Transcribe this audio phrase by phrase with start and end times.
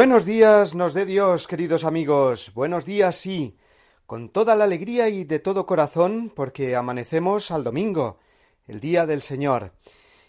[0.00, 2.52] Buenos días nos dé Dios, queridos amigos.
[2.54, 3.58] Buenos días, sí,
[4.06, 8.18] con toda la alegría y de todo corazón, porque amanecemos al domingo,
[8.66, 9.74] el día del Señor.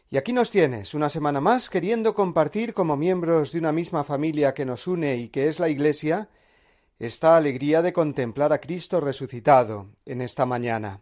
[0.10, 4.54] Y aquí nos tienes, una semana más, queriendo compartir como miembros de una misma familia
[4.54, 6.28] que nos une y que es la Iglesia,
[7.00, 11.00] esta alegría de contemplar a Cristo resucitado en esta mañana.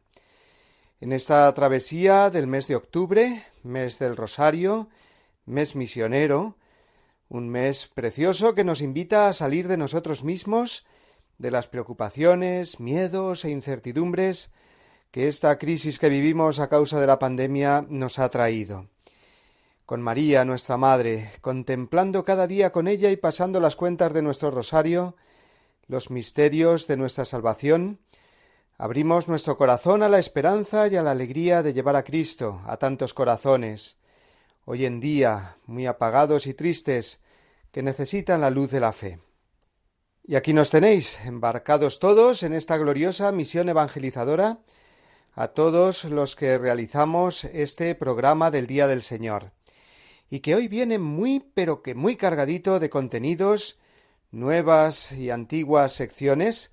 [1.02, 4.90] En esta travesía del mes de octubre, mes del Rosario,
[5.48, 6.59] mes misionero,
[7.30, 10.84] un mes precioso que nos invita a salir de nosotros mismos,
[11.38, 14.52] de las preocupaciones, miedos e incertidumbres
[15.12, 18.88] que esta crisis que vivimos a causa de la pandemia nos ha traído.
[19.86, 24.52] Con María, nuestra Madre, contemplando cada día con ella y pasando las cuentas de nuestro
[24.52, 25.16] rosario,
[25.88, 28.00] los misterios de nuestra salvación,
[28.78, 32.78] abrimos nuestro corazón a la esperanza y a la alegría de llevar a Cristo a
[32.78, 33.99] tantos corazones,
[34.72, 37.22] hoy en día muy apagados y tristes,
[37.72, 39.20] que necesitan la luz de la fe.
[40.24, 44.60] Y aquí nos tenéis, embarcados todos en esta gloriosa misión evangelizadora,
[45.34, 49.54] a todos los que realizamos este programa del Día del Señor,
[50.30, 53.80] y que hoy viene muy pero que muy cargadito de contenidos,
[54.30, 56.70] nuevas y antiguas secciones,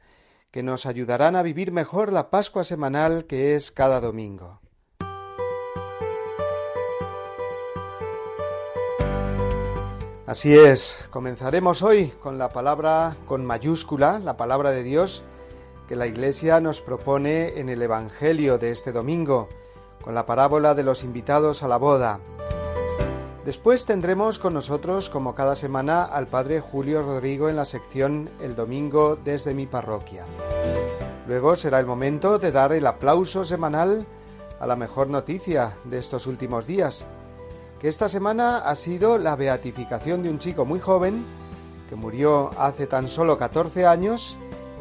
[0.50, 4.60] que nos ayudarán a vivir mejor la Pascua semanal que es cada domingo.
[10.26, 15.22] Así es, comenzaremos hoy con la palabra con mayúscula, la palabra de Dios
[15.86, 19.48] que la Iglesia nos propone en el Evangelio de este domingo,
[20.02, 22.18] con la parábola de los invitados a la boda.
[23.44, 28.56] Después tendremos con nosotros, como cada semana, al Padre Julio Rodrigo en la sección El
[28.56, 30.24] Domingo desde mi parroquia.
[31.28, 34.04] Luego será el momento de dar el aplauso semanal
[34.58, 37.06] a la mejor noticia de estos últimos días,
[37.88, 41.24] esta semana ha sido la beatificación de un chico muy joven
[41.88, 44.36] que murió hace tan solo 14 años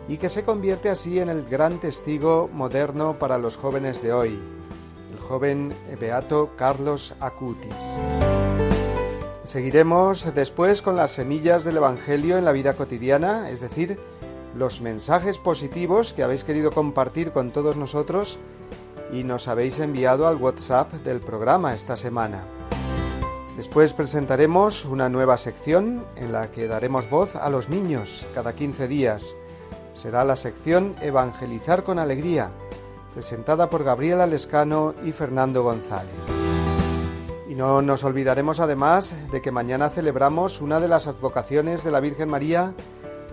[0.08, 4.40] y que se convierte así en el gran testigo moderno para los jóvenes de hoy,
[5.12, 8.00] el joven beato Carlos Acutis.
[9.44, 14.00] Seguiremos después con las semillas del Evangelio en la vida cotidiana, es decir,
[14.56, 18.40] los mensajes positivos que habéis querido compartir con todos nosotros
[19.12, 22.48] y nos habéis enviado al WhatsApp del programa esta semana.
[23.56, 28.90] Después presentaremos una nueva sección en la que daremos voz a los niños cada 15
[28.90, 29.34] días.
[29.94, 32.52] Será la sección Evangelizar con Alegría,
[33.14, 36.12] presentada por Gabriela Lescano y Fernando González.
[37.48, 42.02] Y no nos olvidaremos además de que mañana celebramos una de las advocaciones de la
[42.02, 42.74] Virgen María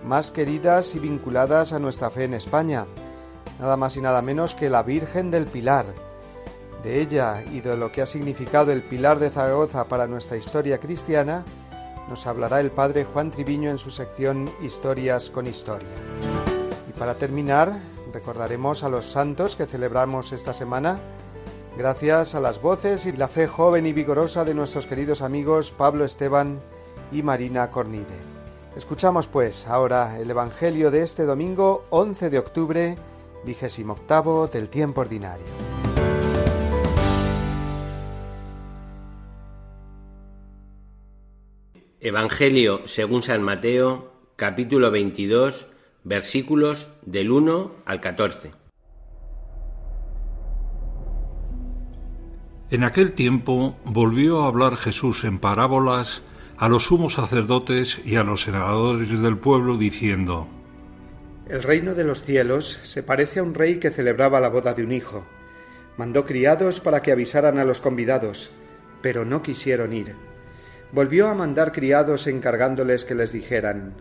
[0.05, 2.85] más queridas y vinculadas a nuestra fe en España,
[3.59, 6.12] nada más y nada menos que la Virgen del Pilar
[6.83, 10.79] de ella y de lo que ha significado el Pilar de Zaragoza para nuestra historia
[10.79, 11.45] cristiana,
[12.09, 15.87] nos hablará el Padre Juan Triviño en su sección Historias con Historia.
[16.89, 17.79] Y para terminar,
[18.11, 20.99] recordaremos a los santos que celebramos esta semana,
[21.77, 26.03] gracias a las voces y la fe joven y vigorosa de nuestros queridos amigos Pablo
[26.03, 26.59] Esteban
[27.11, 28.33] y Marina Cornide.
[28.75, 32.97] Escuchamos pues ahora el Evangelio de este domingo 11 de octubre,
[33.45, 35.45] vigésimo octavo del tiempo ordinario.
[42.05, 45.67] Evangelio según San Mateo, capítulo 22,
[46.03, 48.51] versículos del 1 al 14.
[52.71, 56.23] En aquel tiempo volvió a hablar Jesús en parábolas
[56.57, 60.49] a los sumos sacerdotes y a los senadores del pueblo, diciendo,
[61.47, 64.83] El reino de los cielos se parece a un rey que celebraba la boda de
[64.83, 65.25] un hijo.
[65.95, 68.51] Mandó criados para que avisaran a los convidados,
[69.01, 70.32] pero no quisieron ir
[70.93, 73.95] volvió a mandar criados encargándoles que les dijeran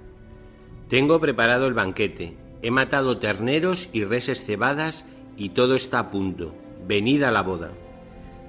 [0.89, 5.07] Tengo preparado el banquete, he matado terneros y reses cebadas
[5.37, 6.55] y todo está a punto.
[6.87, 7.71] Venid a la boda.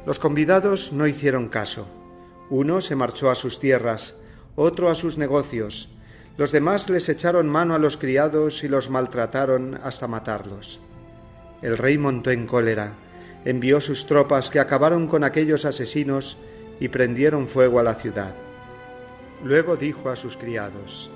[0.05, 1.87] Los convidados no hicieron caso.
[2.49, 4.15] Uno se marchó a sus tierras,
[4.55, 5.89] otro a sus negocios.
[6.35, 10.81] Los demás les echaron mano a los criados y los maltrataron hasta matarlos.
[11.61, 12.95] El rey montó en cólera,
[13.45, 16.37] envió sus tropas que acabaron con aquellos asesinos
[16.83, 18.35] y prendieron fuego a la ciudad.
[19.41, 21.09] Luego dijo a sus criados,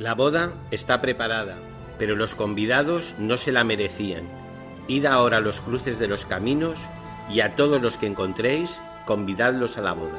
[0.00, 1.54] La boda está preparada,
[2.00, 4.24] pero los convidados no se la merecían.
[4.88, 6.80] Id ahora a los cruces de los caminos
[7.30, 8.74] y a todos los que encontréis,
[9.06, 10.18] convidadlos a la boda.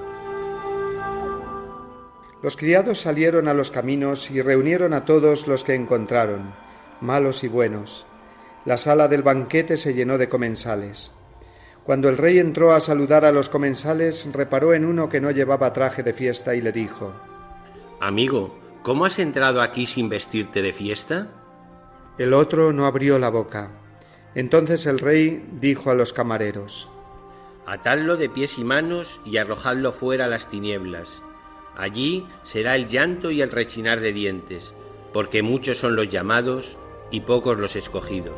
[2.41, 6.53] Los criados salieron a los caminos y reunieron a todos los que encontraron,
[7.01, 8.05] malos y buenos.
[8.63, 11.11] La sala del banquete se llenó de comensales.
[11.89, 15.73] Cuando el rey entró a saludar a los comensales, reparó en uno que no llevaba
[15.73, 17.15] traje de fiesta y le dijo
[17.99, 21.29] Amigo, ¿cómo has entrado aquí sin vestirte de fiesta?
[22.19, 23.71] El otro no abrió la boca.
[24.35, 26.87] Entonces el rey dijo a los camareros
[27.65, 31.23] Atadlo de pies y manos y arrojadlo fuera a las tinieblas.
[31.75, 34.75] Allí será el llanto y el rechinar de dientes,
[35.11, 36.77] porque muchos son los llamados
[37.09, 38.37] y pocos los escogidos.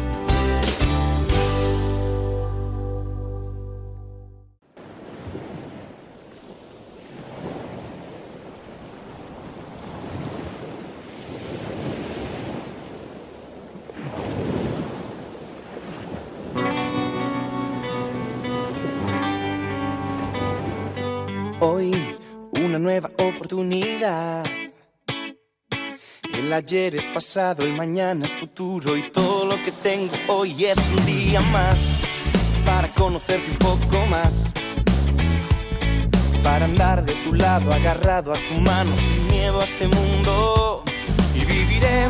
[26.61, 31.05] Ayer es pasado, el mañana es futuro y todo lo que tengo hoy es un
[31.07, 31.75] día más
[32.63, 34.43] para conocerte un poco más.
[36.43, 40.83] Para andar de tu lado agarrado a tu mano sin miedo a este mundo
[41.33, 42.09] y viviré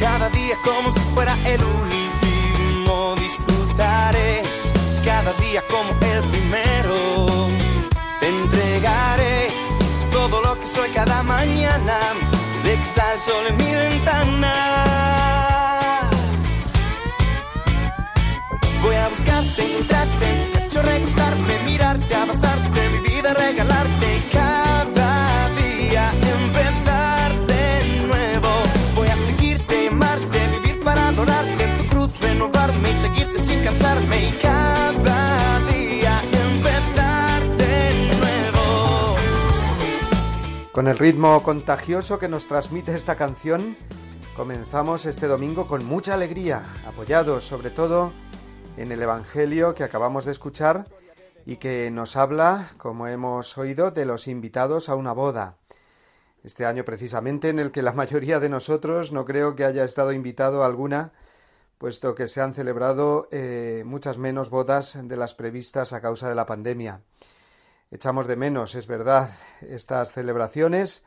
[0.00, 3.14] cada día como si fuera el último.
[3.20, 4.42] Disfrutaré
[5.04, 7.26] cada día como el primero.
[8.18, 9.48] Te entregaré
[10.10, 12.25] todo lo que soy cada mañana.
[12.66, 14.52] Sale el sol en mi ventana.
[18.82, 25.48] Voy a buscarte, encontrarte en tu pecho, recostarme, mirarte, abrazarte, mi vida regalarte y cada
[25.50, 28.48] día empezar de nuevo.
[28.96, 34.28] Voy a seguirte, amarte, vivir para adorarte en tu cruz, renovarme y seguirte sin cansarme
[34.30, 35.25] y cada
[40.76, 43.78] Con el ritmo contagioso que nos transmite esta canción,
[44.36, 48.12] comenzamos este domingo con mucha alegría, apoyados sobre todo
[48.76, 50.86] en el Evangelio que acabamos de escuchar
[51.46, 55.56] y que nos habla, como hemos oído, de los invitados a una boda.
[56.44, 60.12] Este año precisamente en el que la mayoría de nosotros no creo que haya estado
[60.12, 61.14] invitado a alguna,
[61.78, 66.34] puesto que se han celebrado eh, muchas menos bodas de las previstas a causa de
[66.34, 67.00] la pandemia.
[67.90, 71.04] Echamos de menos, es verdad, estas celebraciones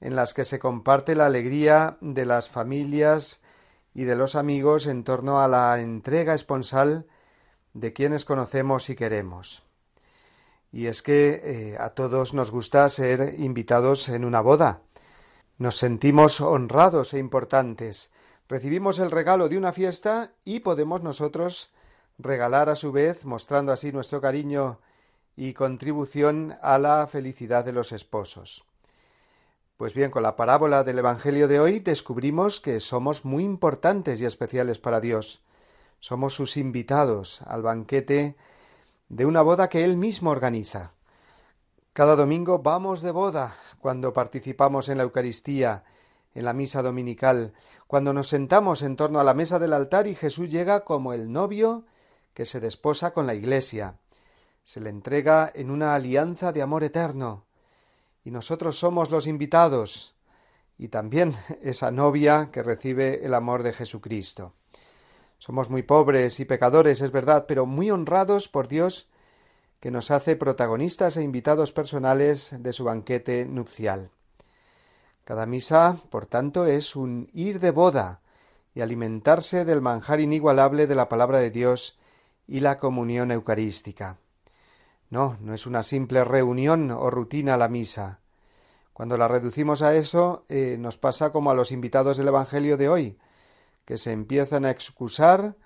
[0.00, 3.40] en las que se comparte la alegría de las familias
[3.94, 7.06] y de los amigos en torno a la entrega esponsal
[7.74, 9.62] de quienes conocemos y queremos.
[10.72, 14.82] Y es que eh, a todos nos gusta ser invitados en una boda.
[15.58, 18.10] Nos sentimos honrados e importantes.
[18.48, 21.70] Recibimos el regalo de una fiesta y podemos nosotros
[22.18, 24.80] regalar a su vez, mostrando así nuestro cariño
[25.36, 28.64] y contribución a la felicidad de los esposos.
[29.76, 34.24] Pues bien, con la parábola del Evangelio de hoy descubrimos que somos muy importantes y
[34.24, 35.42] especiales para Dios.
[36.00, 38.36] Somos sus invitados al banquete
[39.10, 40.92] de una boda que Él mismo organiza.
[41.92, 45.84] Cada domingo vamos de boda cuando participamos en la Eucaristía,
[46.34, 47.52] en la misa dominical,
[47.86, 51.30] cuando nos sentamos en torno a la mesa del altar y Jesús llega como el
[51.30, 51.84] novio
[52.34, 53.98] que se desposa con la Iglesia.
[54.66, 57.46] Se le entrega en una alianza de amor eterno.
[58.24, 60.16] Y nosotros somos los invitados
[60.76, 64.54] y también esa novia que recibe el amor de Jesucristo.
[65.38, 69.08] Somos muy pobres y pecadores, es verdad, pero muy honrados por Dios
[69.78, 74.10] que nos hace protagonistas e invitados personales de su banquete nupcial.
[75.22, 78.20] Cada misa, por tanto, es un ir de boda
[78.74, 82.00] y alimentarse del manjar inigualable de la palabra de Dios
[82.48, 84.18] y la comunión eucarística.
[85.10, 88.20] No, no es una simple reunión o rutina la misa.
[88.92, 92.88] Cuando la reducimos a eso, eh, nos pasa como a los invitados del Evangelio de
[92.88, 93.18] hoy,
[93.84, 95.56] que se empiezan a excusar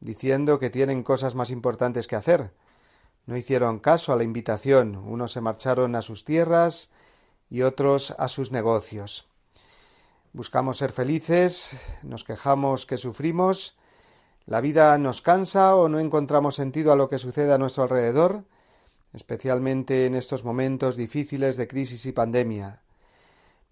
[0.00, 2.52] diciendo que tienen cosas más importantes que hacer.
[3.26, 6.90] No hicieron caso a la invitación, unos se marcharon a sus tierras
[7.48, 9.26] y otros a sus negocios.
[10.34, 13.76] Buscamos ser felices, nos quejamos que sufrimos,
[14.46, 18.44] la vida nos cansa o no encontramos sentido a lo que sucede a nuestro alrededor,
[19.14, 22.82] especialmente en estos momentos difíciles de crisis y pandemia.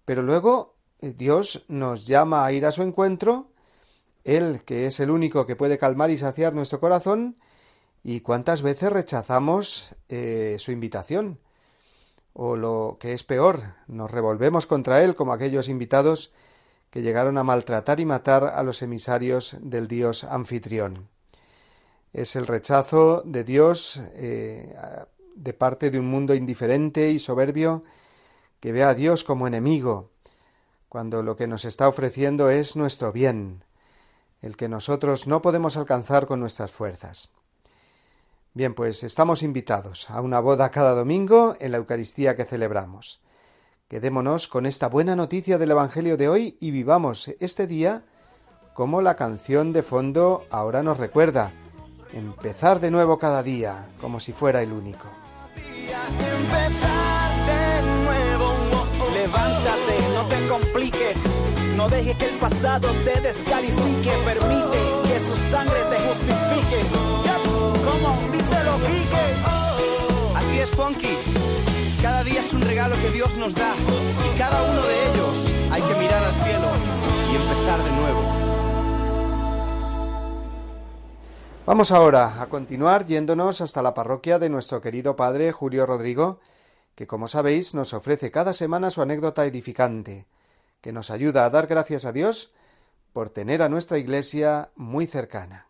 [0.05, 3.51] Pero luego eh, Dios nos llama a ir a su encuentro,
[4.23, 7.37] Él, que es el único que puede calmar y saciar nuestro corazón,
[8.03, 11.39] y cuántas veces rechazamos eh, su invitación.
[12.33, 16.33] O lo que es peor, nos revolvemos contra Él como aquellos invitados
[16.89, 21.09] que llegaron a maltratar y matar a los emisarios del dios anfitrión.
[22.11, 24.75] Es el rechazo de Dios eh,
[25.35, 27.83] de parte de un mundo indiferente y soberbio
[28.59, 30.11] que ve a Dios como enemigo,
[30.89, 33.65] cuando lo que nos está ofreciendo es nuestro bien,
[34.41, 37.31] el que nosotros no podemos alcanzar con nuestras fuerzas.
[38.53, 43.21] Bien, pues estamos invitados a una boda cada domingo en la Eucaristía que celebramos.
[43.87, 48.05] Quedémonos con esta buena noticia del Evangelio de hoy y vivamos este día
[48.73, 51.51] como la canción de fondo ahora nos recuerda,
[52.11, 55.22] empezar de nuevo cada día, como si fuera el único.
[56.09, 58.47] Empezar de nuevo.
[59.13, 61.17] Levántate, no te compliques.
[61.75, 64.11] No dejes que el pasado te descalifique.
[64.25, 66.79] Permite que su sangre te justifique.
[67.85, 69.25] Como díselo, Quique.
[70.35, 71.17] Así es, Funky.
[72.01, 73.73] Cada día es un regalo que Dios nos da.
[74.25, 75.33] Y cada uno de ellos
[75.71, 76.67] hay que mirar al cielo
[77.31, 78.42] y empezar de nuevo.
[81.65, 86.41] Vamos ahora a continuar yéndonos hasta la parroquia de nuestro querido padre Julio Rodrigo,
[86.93, 90.25] que como sabéis nos ofrece cada semana su anécdota edificante,
[90.81, 92.51] que nos ayuda a dar gracias a Dios
[93.13, 95.67] por tener a nuestra Iglesia muy cercana.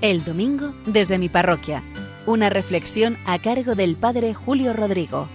[0.00, 1.82] El domingo desde mi parroquia.
[2.24, 5.28] Una reflexión a cargo del padre Julio Rodrigo.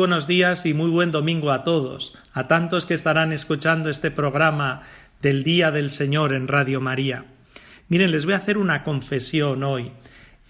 [0.00, 4.82] Buenos días y muy buen domingo a todos, a tantos que estarán escuchando este programa
[5.20, 7.24] del Día del Señor en Radio María.
[7.88, 9.90] Miren, les voy a hacer una confesión hoy.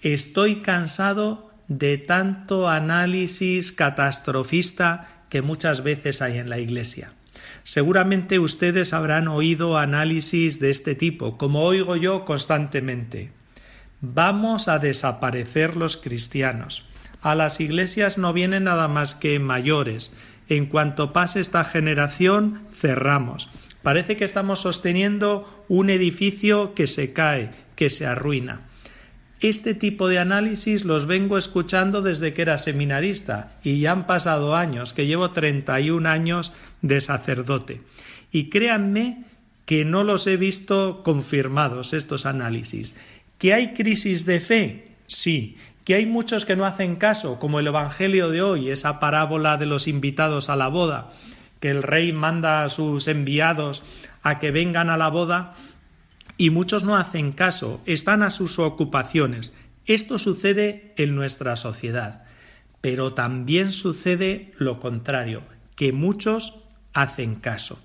[0.03, 7.13] Estoy cansado de tanto análisis catastrofista que muchas veces hay en la Iglesia.
[7.63, 13.33] Seguramente ustedes habrán oído análisis de este tipo, como oigo yo constantemente.
[13.99, 16.88] Vamos a desaparecer los cristianos.
[17.21, 20.13] A las iglesias no vienen nada más que mayores.
[20.47, 23.49] En cuanto pase esta generación, cerramos.
[23.83, 28.61] Parece que estamos sosteniendo un edificio que se cae, que se arruina.
[29.41, 34.55] Este tipo de análisis los vengo escuchando desde que era seminarista y ya han pasado
[34.55, 37.81] años, que llevo 31 años de sacerdote.
[38.31, 39.23] Y créanme
[39.65, 42.95] que no los he visto confirmados estos análisis.
[43.37, 44.87] ¿Que hay crisis de fe?
[45.07, 45.55] Sí
[45.89, 49.65] que hay muchos que no hacen caso, como el Evangelio de hoy, esa parábola de
[49.65, 51.09] los invitados a la boda,
[51.59, 53.81] que el rey manda a sus enviados
[54.21, 55.55] a que vengan a la boda
[56.37, 59.51] y muchos no hacen caso, están a sus ocupaciones.
[59.87, 62.23] Esto sucede en nuestra sociedad,
[62.81, 65.41] pero también sucede lo contrario,
[65.75, 66.59] que muchos
[66.93, 67.79] hacen caso.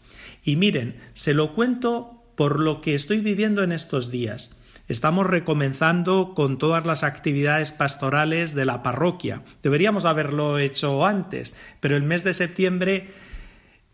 [0.44, 4.54] Y miren, se lo cuento por lo que estoy viviendo en estos días.
[4.86, 9.42] Estamos recomenzando con todas las actividades pastorales de la parroquia.
[9.62, 13.08] Deberíamos haberlo hecho antes, pero el mes de septiembre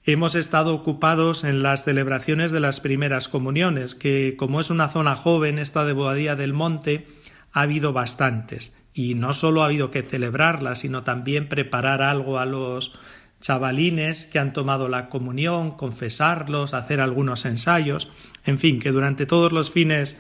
[0.05, 5.15] hemos estado ocupados en las celebraciones de las primeras comuniones, que como es una zona
[5.15, 7.07] joven, esta de Boadía del Monte,
[7.53, 8.77] ha habido bastantes.
[8.93, 12.99] Y no solo ha habido que celebrarlas, sino también preparar algo a los
[13.41, 18.11] chavalines que han tomado la comunión, confesarlos, hacer algunos ensayos,
[18.45, 20.19] en fin, que durante todos los fines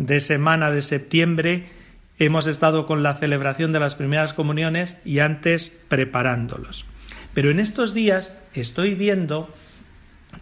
[0.00, 1.68] de semana de septiembre
[2.18, 6.86] hemos estado con la celebración de las primeras comuniones y antes preparándolos.
[7.34, 9.52] Pero en estos días estoy viendo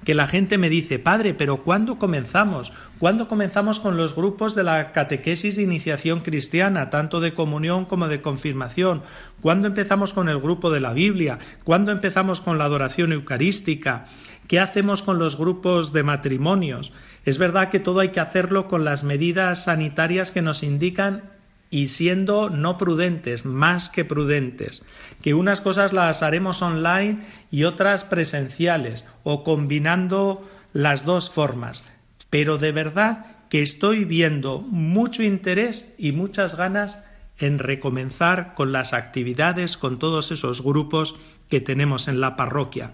[0.05, 2.73] que la gente me dice, Padre, pero ¿cuándo comenzamos?
[3.01, 8.07] ¿Cuándo comenzamos con los grupos de la catequesis de iniciación cristiana, tanto de comunión como
[8.07, 9.03] de confirmación?
[9.41, 11.41] ¿Cuándo empezamos con el grupo de la Biblia?
[11.65, 14.07] ¿Cuándo empezamos con la adoración eucarística?
[14.49, 16.93] ¿Qué hacemos con los grupos de matrimonios?
[17.27, 21.25] Es verdad que todo hay que hacerlo con las medidas sanitarias que nos indican
[21.71, 24.87] y siendo no prudentes, más que prudentes,
[25.21, 31.85] que unas cosas las haremos online y otras presenciales, o combinando las dos formas,
[32.31, 37.05] pero de verdad que estoy viendo mucho interés y muchas ganas
[37.39, 41.17] en recomenzar con las actividades, con todos esos grupos
[41.51, 42.93] que tenemos en la parroquia.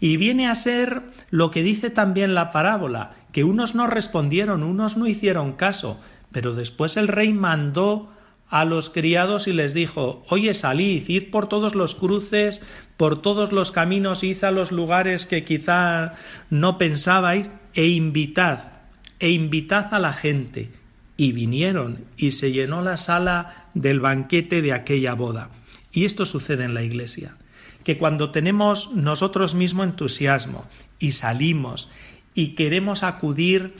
[0.00, 4.96] Y viene a ser lo que dice también la parábola, que unos no respondieron, unos
[4.96, 6.00] no hicieron caso,
[6.32, 8.10] pero después el rey mandó
[8.48, 12.62] a los criados y les dijo Oye, salid, id por todos los cruces,
[12.96, 16.14] por todos los caminos, id a los lugares que quizá
[16.50, 18.72] no pensabais, e invitad,
[19.18, 20.70] e invitad a la gente.
[21.16, 25.50] Y vinieron, y se llenó la sala del banquete de aquella boda.
[25.92, 27.36] Y esto sucede en la iglesia,
[27.86, 30.66] que cuando tenemos nosotros mismos entusiasmo
[30.98, 31.88] y salimos
[32.34, 33.74] y queremos acudir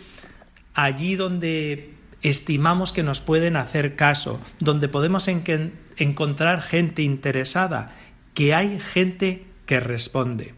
[0.75, 7.97] allí donde estimamos que nos pueden hacer caso, donde podemos encontrar gente interesada,
[8.33, 10.55] que hay gente que responde,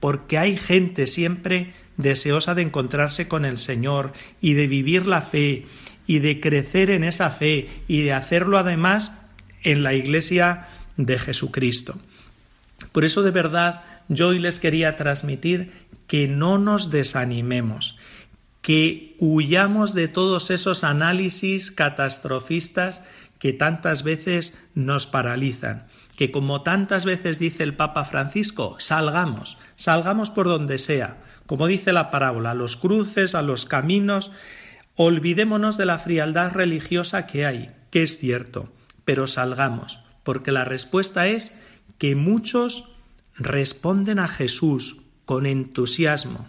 [0.00, 5.66] porque hay gente siempre deseosa de encontrarse con el Señor y de vivir la fe
[6.08, 9.12] y de crecer en esa fe y de hacerlo además
[9.62, 12.00] en la iglesia de Jesucristo.
[12.98, 15.70] Por eso de verdad yo hoy les quería transmitir
[16.08, 17.96] que no nos desanimemos,
[18.60, 23.00] que huyamos de todos esos análisis catastrofistas
[23.38, 25.86] que tantas veces nos paralizan,
[26.16, 31.92] que como tantas veces dice el Papa Francisco, salgamos, salgamos por donde sea, como dice
[31.92, 34.32] la parábola, a los cruces, a los caminos,
[34.96, 38.72] olvidémonos de la frialdad religiosa que hay, que es cierto,
[39.04, 41.56] pero salgamos, porque la respuesta es
[41.98, 42.84] que muchos
[43.36, 46.48] responden a Jesús con entusiasmo,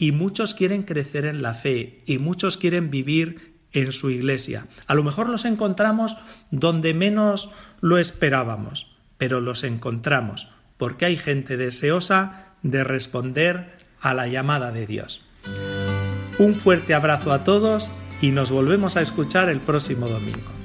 [0.00, 4.66] y muchos quieren crecer en la fe y muchos quieren vivir en su iglesia.
[4.86, 6.16] A lo mejor los encontramos
[6.50, 7.50] donde menos
[7.82, 14.86] lo esperábamos, pero los encontramos porque hay gente deseosa de responder a la llamada de
[14.86, 15.22] Dios.
[16.38, 17.90] Un fuerte abrazo a todos
[18.22, 20.59] y nos volvemos a escuchar el próximo domingo.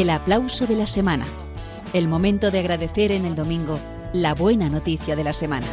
[0.00, 1.26] El aplauso de la semana.
[1.92, 3.78] El momento de agradecer en el domingo
[4.14, 5.66] la buena noticia de la semana.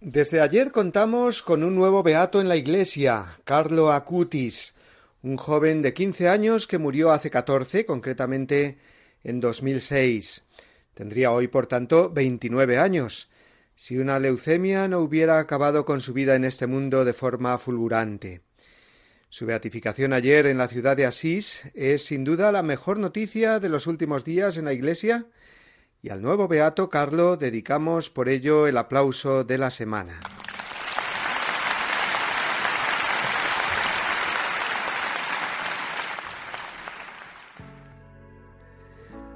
[0.00, 4.74] Desde ayer contamos con un nuevo beato en la iglesia, Carlo Acutis,
[5.22, 8.78] un joven de 15 años que murió hace 14, concretamente
[9.22, 10.44] en 2006.
[10.92, 13.28] Tendría hoy, por tanto, 29 años
[13.76, 18.42] si una leucemia no hubiera acabado con su vida en este mundo de forma fulgurante.
[19.28, 23.68] Su beatificación ayer en la ciudad de Asís es sin duda la mejor noticia de
[23.68, 25.26] los últimos días en la Iglesia
[26.02, 30.20] y al nuevo beato Carlo dedicamos por ello el aplauso de la semana.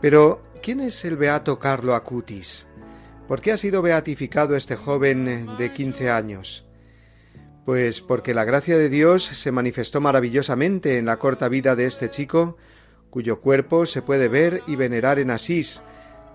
[0.01, 2.68] Pero, ¿quién es el beato Carlo Acutis?
[3.29, 6.65] ¿Por qué ha sido beatificado este joven de quince años?
[7.67, 12.09] Pues porque la gracia de Dios se manifestó maravillosamente en la corta vida de este
[12.09, 12.57] chico,
[13.11, 15.83] cuyo cuerpo se puede ver y venerar en Asís,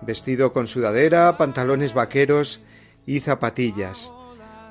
[0.02, 2.60] vestido con sudadera, pantalones vaqueros
[3.06, 4.12] y zapatillas.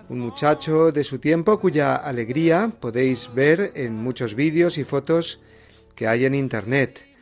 [0.08, 5.42] Un muchacho de su tiempo cuya alegría podéis ver en muchos vídeos y fotos
[5.94, 7.13] que hay en Internet.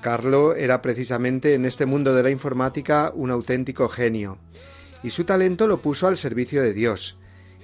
[0.00, 4.38] Carlo era precisamente en este mundo de la informática un auténtico genio,
[5.02, 7.18] y su talento lo puso al servicio de Dios.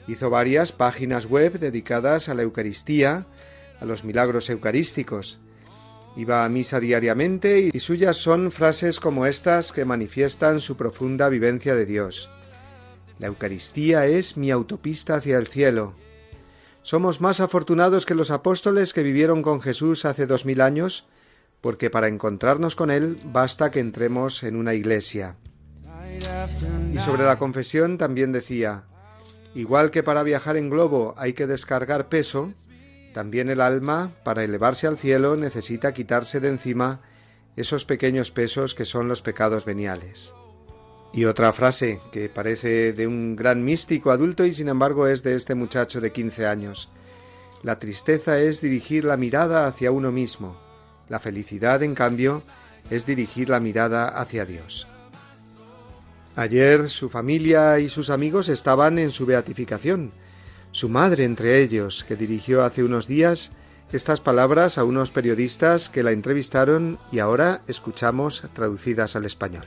[0.06, 3.26] Hizo varias páginas web dedicadas a la Eucaristía,
[3.80, 5.38] a los milagros eucarísticos.
[6.16, 11.74] Iba a misa diariamente y suyas son frases como estas que manifiestan su profunda vivencia
[11.74, 12.30] de Dios.
[13.18, 15.94] La Eucaristía es mi autopista hacia el cielo.
[16.82, 21.06] Somos más afortunados que los apóstoles que vivieron con Jesús hace dos mil años
[21.66, 25.34] porque para encontrarnos con Él basta que entremos en una iglesia.
[26.94, 28.84] Y sobre la confesión también decía,
[29.52, 32.52] igual que para viajar en globo hay que descargar peso,
[33.12, 37.00] también el alma, para elevarse al cielo, necesita quitarse de encima
[37.56, 40.34] esos pequeños pesos que son los pecados veniales.
[41.12, 45.34] Y otra frase que parece de un gran místico adulto y sin embargo es de
[45.34, 46.90] este muchacho de quince años.
[47.64, 50.64] La tristeza es dirigir la mirada hacia uno mismo.
[51.08, 52.42] La felicidad, en cambio,
[52.90, 54.86] es dirigir la mirada hacia Dios.
[56.34, 60.12] Ayer su familia y sus amigos estaban en su beatificación.
[60.70, 63.52] Su madre entre ellos, que dirigió hace unos días
[63.92, 69.64] estas palabras a unos periodistas que la entrevistaron y ahora escuchamos traducidas al español.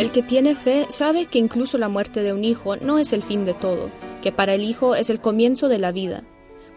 [0.00, 3.22] El que tiene fe sabe que incluso la muerte de un hijo no es el
[3.22, 3.90] fin de todo,
[4.22, 6.24] que para el hijo es el comienzo de la vida.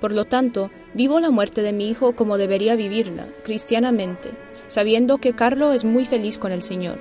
[0.01, 4.31] Por lo tanto, vivo la muerte de mi hijo como debería vivirla, cristianamente,
[4.67, 6.97] sabiendo que Carlo es muy feliz con el Señor.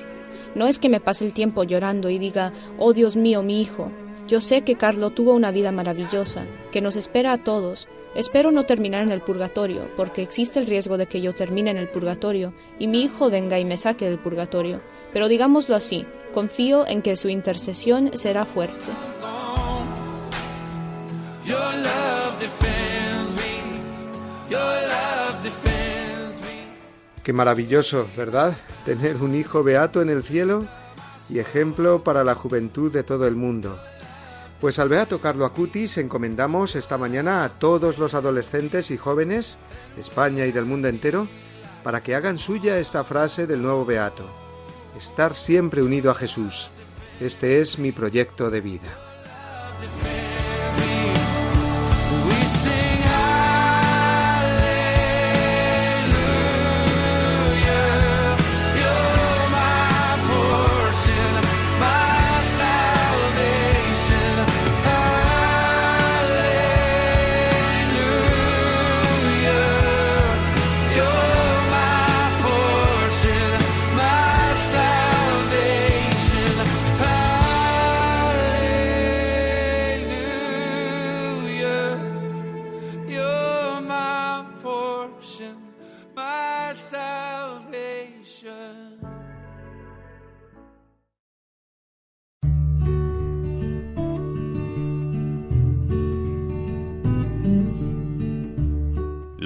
[0.55, 3.91] No es que me pase el tiempo llorando y diga, oh Dios mío, mi hijo.
[4.29, 7.89] Yo sé que Carlo tuvo una vida maravillosa, que nos espera a todos.
[8.15, 11.79] Espero no terminar en el purgatorio, porque existe el riesgo de que yo termine en
[11.79, 14.81] el purgatorio y mi hijo venga y me saque del purgatorio.
[15.13, 18.93] Pero digámoslo así, confío en que su intercesión será fuerte.
[27.23, 28.57] Qué maravilloso, ¿verdad?
[28.85, 30.67] Tener un hijo beato en el cielo
[31.29, 33.79] y ejemplo para la juventud de todo el mundo.
[34.61, 39.59] Pues al beato Carlo Acutis encomendamos esta mañana a todos los adolescentes y jóvenes
[39.95, 41.29] de España y del mundo entero
[41.85, 44.42] para que hagan suya esta frase del nuevo beato.
[44.97, 46.71] Estar siempre unido a Jesús.
[47.21, 48.99] Este es mi proyecto de vida.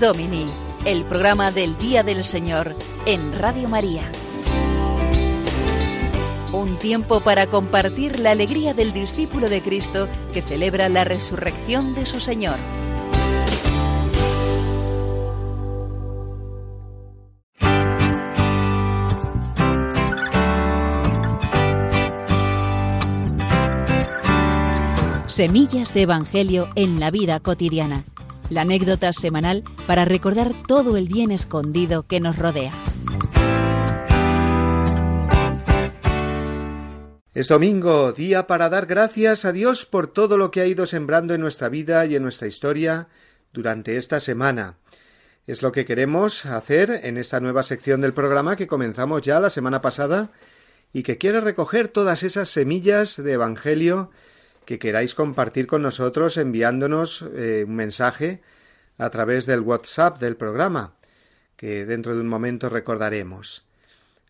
[0.00, 0.46] Domini,
[0.84, 2.74] el programa del Día del Señor
[3.06, 4.02] en Radio María.
[6.52, 12.04] Un tiempo para compartir la alegría del discípulo de Cristo que celebra la resurrección de
[12.04, 12.56] su Señor.
[25.26, 28.04] Semillas de Evangelio en la vida cotidiana
[28.50, 32.72] la anécdota semanal para recordar todo el bien escondido que nos rodea.
[37.34, 41.34] Es domingo, día para dar gracias a Dios por todo lo que ha ido sembrando
[41.34, 43.08] en nuestra vida y en nuestra historia
[43.52, 44.78] durante esta semana.
[45.46, 49.50] Es lo que queremos hacer en esta nueva sección del programa que comenzamos ya la
[49.50, 50.30] semana pasada
[50.94, 54.10] y que quiere recoger todas esas semillas de Evangelio
[54.66, 58.42] que queráis compartir con nosotros enviándonos eh, un mensaje
[58.98, 60.94] a través del WhatsApp del programa,
[61.56, 63.64] que dentro de un momento recordaremos.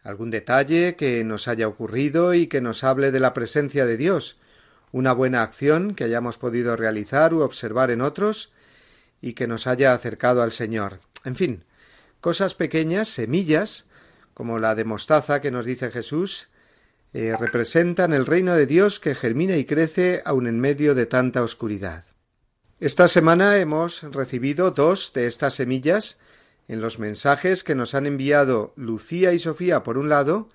[0.04, 4.36] Algún detalle que nos haya ocurrido y que nos hable de la presencia de Dios,
[4.92, 8.52] una buena acción que hayamos podido realizar u observar en otros
[9.20, 11.00] y que nos haya acercado al Señor.
[11.24, 11.64] En fin,
[12.20, 13.86] cosas pequeñas, semillas,
[14.34, 16.48] como la de mostaza que nos dice Jesús,
[17.18, 21.42] eh, representan el reino de Dios que germina y crece aun en medio de tanta
[21.42, 22.04] oscuridad.
[22.78, 26.18] Esta semana hemos recibido dos de estas semillas
[26.68, 30.50] en los mensajes que nos han enviado Lucía y Sofía por un lado,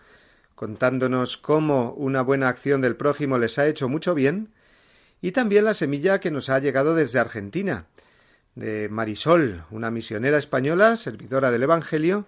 [0.53, 4.53] contándonos cómo una buena acción del prójimo les ha hecho mucho bien,
[5.19, 7.87] y también la semilla que nos ha llegado desde Argentina,
[8.53, 12.27] de Marisol, una misionera española, servidora del Evangelio,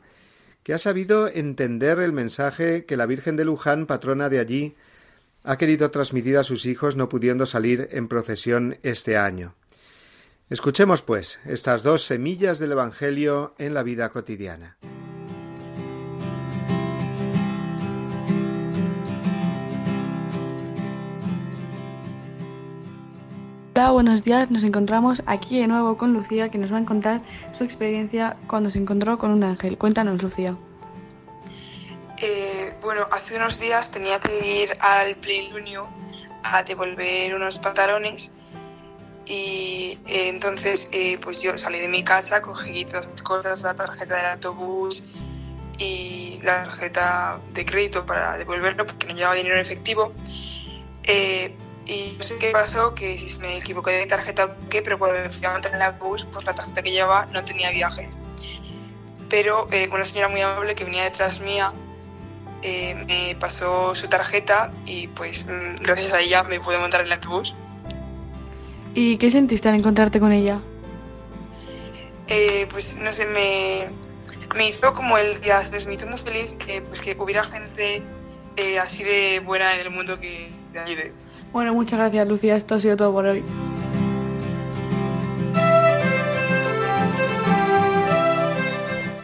[0.64, 4.76] que ha sabido entender el mensaje que la Virgen de Luján, patrona de allí,
[5.44, 9.56] ha querido transmitir a sus hijos no pudiendo salir en procesión este año.
[10.50, 14.78] Escuchemos, pues, estas dos semillas del Evangelio en la vida cotidiana.
[23.76, 24.52] Hola, buenos días.
[24.52, 27.22] Nos encontramos aquí de nuevo con Lucía, que nos va a contar
[27.54, 29.80] su experiencia cuando se encontró con un ángel.
[29.80, 30.56] Cuéntanos, Lucía.
[32.22, 35.88] Eh, bueno, hace unos días tenía que ir al plenilunio
[36.44, 38.32] a devolver unos pantalones
[39.26, 43.74] y eh, entonces eh, pues yo salí de mi casa, cogí todas mis cosas, la
[43.74, 45.04] tarjeta del autobús
[45.80, 50.14] y la tarjeta de crédito para devolverlo porque no llevaba dinero en efectivo.
[51.86, 55.18] Y no sé qué pasó, que si me equivoqué de tarjeta o qué, pero cuando
[55.18, 58.18] me fui a montar en el autobús, pues la tarjeta que llevaba no tenía viajes.
[59.30, 61.74] Pero una señora muy amable que venía detrás mía
[62.64, 67.14] me pasó su tarjeta y pues mm, gracias a ella me pude montar en el
[67.14, 67.54] autobús.
[68.94, 70.60] ¿Y qué sentiste al encontrarte con ella?
[72.28, 73.90] Eh, pues no sé, me,
[74.56, 78.02] me, hizo como el día, me hizo muy feliz pues, que hubiera gente
[78.56, 81.12] eh, así de buena en el mundo que ayude.
[81.54, 83.44] Bueno, muchas gracias Lucía, esto ha sido todo por hoy.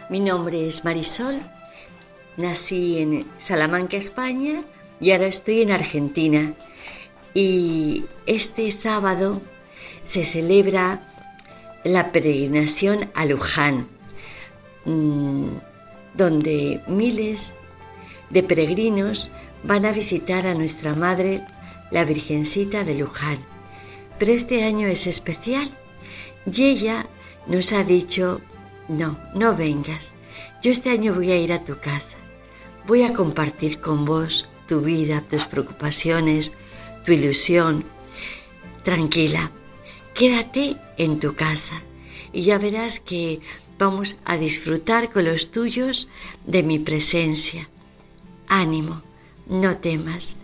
[0.08, 1.40] Mi nombre es Marisol,
[2.36, 4.62] nací en Salamanca, España
[5.00, 6.54] y ahora estoy en Argentina.
[7.34, 9.40] Y este sábado
[10.04, 11.00] se celebra
[11.82, 13.88] la peregrinación a Luján,
[14.84, 15.48] mm,
[16.14, 17.56] donde miles
[18.30, 19.32] de peregrinos
[19.64, 21.44] van a visitar a nuestra Madre,
[21.90, 23.38] la Virgencita de Luján.
[24.18, 25.70] Pero este año es especial
[26.50, 27.06] y ella
[27.46, 28.40] nos ha dicho,
[28.88, 30.12] no, no vengas,
[30.62, 32.16] yo este año voy a ir a tu casa,
[32.86, 36.52] voy a compartir con vos tu vida, tus preocupaciones,
[37.04, 37.84] tu ilusión.
[38.84, 39.50] Tranquila,
[40.14, 41.80] Quédate en tu casa
[42.32, 43.40] y ya verás que
[43.78, 46.08] vamos a disfrutar con los tuyos
[46.46, 47.68] de mi presencia.
[48.48, 49.02] Ánimo,
[49.46, 50.36] no temas,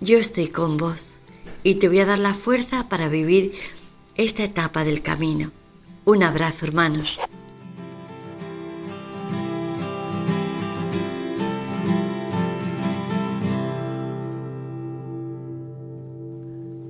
[0.00, 1.18] yo estoy con vos
[1.62, 3.52] y te voy a dar la fuerza para vivir
[4.14, 5.52] esta etapa del camino.
[6.04, 7.18] Un abrazo, hermanos.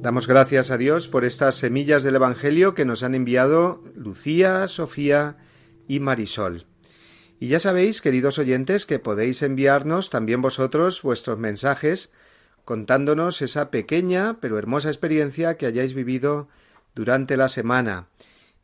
[0.03, 5.37] Damos gracias a Dios por estas semillas del Evangelio que nos han enviado Lucía, Sofía
[5.88, 6.66] y Marisol.
[7.38, 12.12] Y ya sabéis, queridos oyentes, que podéis enviarnos también vosotros vuestros mensajes
[12.64, 16.49] contándonos esa pequeña pero hermosa experiencia que hayáis vivido
[16.94, 18.09] durante la semana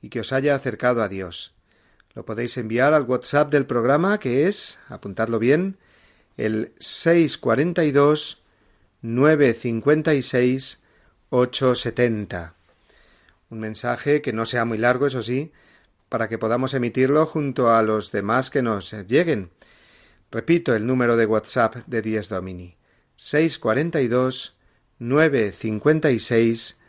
[0.02, 1.54] y que os haya acercado a Dios.
[2.14, 5.78] Lo podéis enviar al WhatsApp del programa que es, apuntadlo bien,
[6.36, 8.42] el 642
[9.02, 10.82] 956
[11.30, 12.54] 870.
[13.50, 15.52] Un mensaje que no sea muy largo, eso sí,
[16.08, 19.50] para que podamos emitirlo junto a los demás que nos lleguen.
[20.30, 22.75] Repito el número de WhatsApp de Diez Domini.
[23.16, 24.56] 642
[24.98, 26.80] 956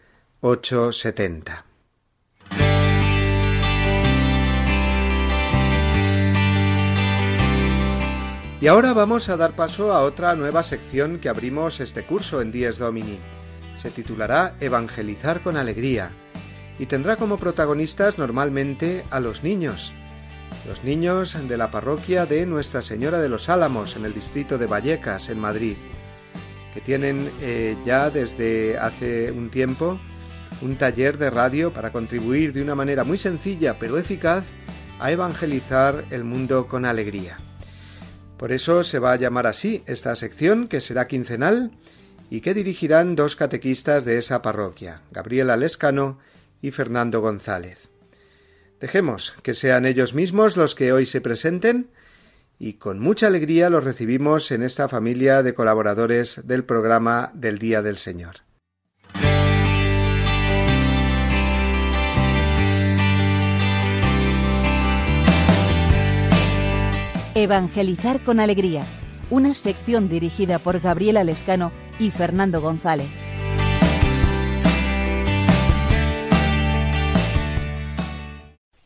[0.42, 1.66] 870.
[8.60, 12.52] Y ahora vamos a dar paso a otra nueva sección que abrimos este curso en
[12.52, 13.20] Diez Domini.
[13.76, 16.12] Se titulará Evangelizar con Alegría
[16.80, 19.94] y tendrá como protagonistas normalmente a los niños,
[20.68, 24.66] los niños de la parroquia de Nuestra Señora de los Álamos en el distrito de
[24.66, 25.78] Vallecas, en Madrid,
[26.78, 30.00] que tienen eh, ya desde hace un tiempo
[30.62, 34.46] un taller de radio para contribuir de una manera muy sencilla pero eficaz
[35.00, 37.40] a evangelizar el mundo con alegría.
[38.38, 41.72] Por eso se va a llamar así esta sección, que será quincenal,
[42.30, 46.20] y que dirigirán dos catequistas de esa parroquia, Gabriela Lescano
[46.62, 47.90] y Fernando González.
[48.80, 51.90] Dejemos que sean ellos mismos los que hoy se presenten
[52.60, 57.82] y con mucha alegría los recibimos en esta familia de colaboradores del programa del Día
[57.82, 58.38] del Señor.
[67.36, 68.84] Evangelizar con Alegría,
[69.30, 73.08] una sección dirigida por Gabriela Lescano y Fernando González.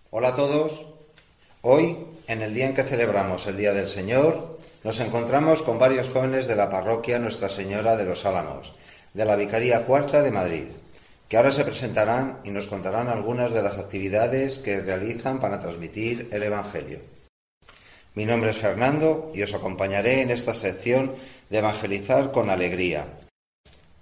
[0.10, 0.86] Hola a todos.
[1.62, 1.96] Hoy,
[2.32, 6.48] en el día en que celebramos el Día del Señor, nos encontramos con varios jóvenes
[6.48, 8.74] de la parroquia Nuestra Señora de los Álamos,
[9.14, 10.64] de la Vicaría Cuarta de Madrid,
[11.28, 16.30] que ahora se presentarán y nos contarán algunas de las actividades que realizan para transmitir
[16.32, 17.00] el Evangelio.
[18.16, 21.14] Mi nombre es Fernando y os acompañaré en esta sección
[21.50, 23.06] de evangelizar con alegría.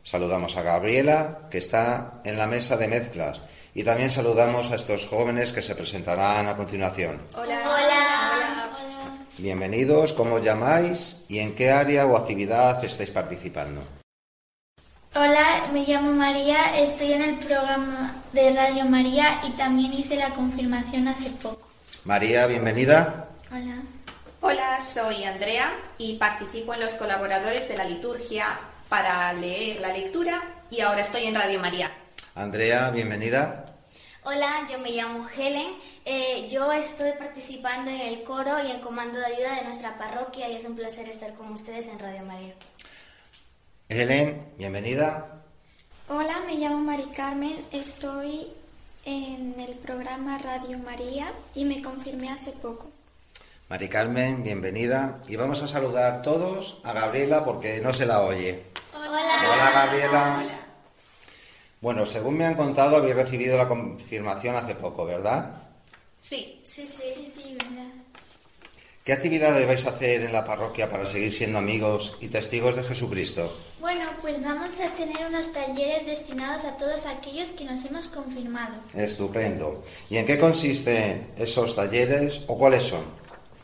[0.04, 3.42] Saludamos a Gabriela, que está en la mesa de mezclas,
[3.74, 7.20] y también saludamos a estos jóvenes que se presentarán a continuación.
[7.36, 7.62] Hola.
[7.66, 8.09] Hola.
[9.42, 13.82] Bienvenidos, ¿cómo os llamáis y en qué área o actividad estáis participando?
[15.16, 20.32] Hola, me llamo María, estoy en el programa de Radio María y también hice la
[20.32, 21.66] confirmación hace poco.
[22.04, 23.30] María, bienvenida.
[23.50, 23.82] Hola.
[24.42, 28.46] Hola, Hola, soy Andrea y participo en los colaboradores de la liturgia
[28.90, 31.90] para leer la lectura y ahora estoy en Radio María.
[32.36, 33.66] Andrea, bienvenida.
[34.32, 35.74] Hola, yo me llamo Helen.
[36.06, 40.48] Eh, yo estoy participando en el coro y en comando de ayuda de nuestra parroquia
[40.48, 42.54] y es un placer estar con ustedes en Radio María.
[43.88, 45.26] Helen, bienvenida.
[46.10, 47.56] Hola, me llamo Mari Carmen.
[47.72, 48.48] Estoy
[49.06, 52.92] en el programa Radio María y me confirmé hace poco.
[53.68, 55.18] Mari Carmen, bienvenida.
[55.28, 58.64] Y vamos a saludar todos a Gabriela porque no se la oye.
[58.94, 59.10] Hola.
[59.10, 60.59] Hola, Gabriela.
[61.82, 65.56] Bueno, según me han contado, habéis recibido la confirmación hace poco, ¿verdad?
[66.20, 66.60] Sí.
[66.66, 67.88] Sí, sí, sí, sí, verdad.
[69.06, 72.84] ¿Qué actividades vais a hacer en la parroquia para seguir siendo amigos y testigos de
[72.84, 73.50] Jesucristo?
[73.80, 78.76] Bueno, pues vamos a tener unos talleres destinados a todos aquellos que nos hemos confirmado.
[78.94, 79.82] Estupendo.
[80.10, 83.02] ¿Y en qué consisten esos talleres o cuáles son?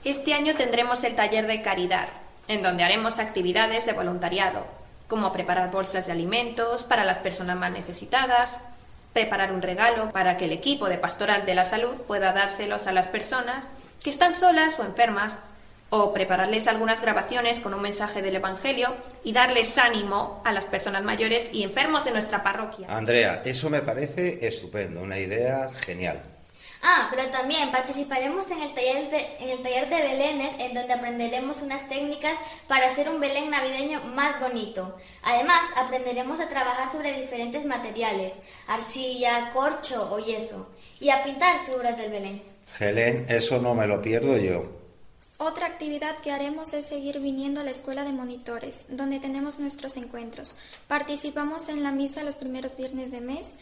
[0.03, 2.07] Este año tendremos el taller de caridad,
[2.47, 4.65] en donde haremos actividades de voluntariado,
[5.07, 8.55] como preparar bolsas de alimentos para las personas más necesitadas,
[9.13, 12.91] preparar un regalo para que el equipo de Pastoral de la Salud pueda dárselos a
[12.91, 13.65] las personas
[14.03, 15.39] que están solas o enfermas,
[15.89, 21.03] o prepararles algunas grabaciones con un mensaje del Evangelio y darles ánimo a las personas
[21.03, 22.87] mayores y enfermos de nuestra parroquia.
[22.89, 26.21] Andrea, eso me parece estupendo, una idea genial.
[26.87, 30.93] Ah, pero también participaremos en el taller de, en el taller de Belénes, en donde
[30.93, 34.95] aprenderemos unas técnicas para hacer un Belén navideño más bonito.
[35.23, 38.33] Además, aprenderemos a trabajar sobre diferentes materiales,
[38.67, 40.69] arcilla, corcho o yeso,
[40.99, 42.43] y a pintar figuras del Belén.
[42.79, 44.63] Helen, eso no me lo pierdo yo.
[45.39, 49.97] Otra actividad que haremos es seguir viniendo a la escuela de monitores, donde tenemos nuestros
[49.97, 50.55] encuentros.
[50.87, 53.55] Participamos en la misa los primeros viernes de mes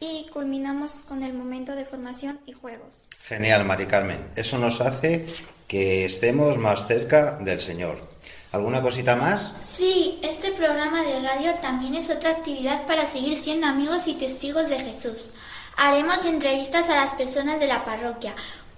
[0.00, 3.04] y culminamos con el momento de formación y juegos.
[3.24, 4.18] Genial, Mari Carmen.
[4.36, 5.26] Eso nos hace
[5.66, 7.98] que estemos más cerca del Señor.
[8.52, 9.52] ¿Alguna cosita más?
[9.60, 14.68] Sí, este programa de radio también es otra actividad para seguir siendo amigos y testigos
[14.68, 15.34] de Jesús.
[15.76, 18.34] Haremos entrevistas a las personas de la parroquia,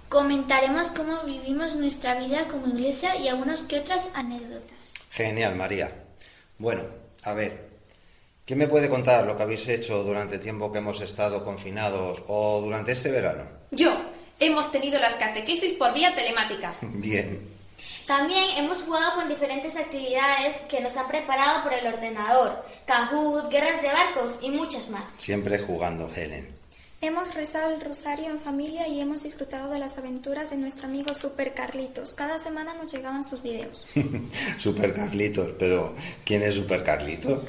[0.09, 5.09] comentaremos cómo vivimos nuestra vida como iglesia y algunas que otras anécdotas.
[5.11, 5.89] Genial, María.
[6.59, 6.83] Bueno,
[7.23, 7.70] a ver,
[8.51, 12.23] ¿quién me puede contar lo que habéis hecho durante el tiempo que hemos estado confinados
[12.27, 13.43] o durante este verano?
[13.71, 13.95] Yo,
[14.41, 16.73] hemos tenido las catequesis por vía telemática.
[16.81, 17.39] Bien.
[18.05, 23.81] También hemos jugado con diferentes actividades que nos han preparado por el ordenador, Kahoot, guerras
[23.81, 25.15] de barcos y muchas más.
[25.17, 26.45] Siempre jugando, Helen.
[26.99, 31.13] Hemos rezado el rosario en familia y hemos disfrutado de las aventuras de nuestro amigo
[31.13, 32.13] Super Carlitos.
[32.15, 33.87] Cada semana nos llegaban sus videos.
[34.59, 37.39] Super Carlitos, pero ¿quién es Super Carlitos?